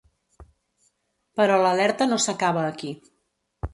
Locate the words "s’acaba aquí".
2.25-2.95